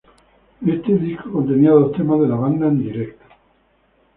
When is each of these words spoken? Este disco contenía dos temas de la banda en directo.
Este 0.65 0.93
disco 0.95 1.31
contenía 1.31 1.69
dos 1.69 1.91
temas 1.91 2.19
de 2.21 2.27
la 2.27 2.33
banda 2.35 2.65
en 2.69 2.79
directo. 2.81 3.23